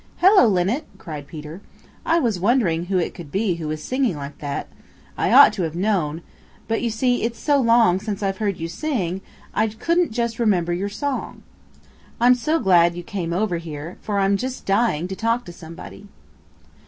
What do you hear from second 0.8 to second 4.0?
cried Peter. "I was wondering who it could be who was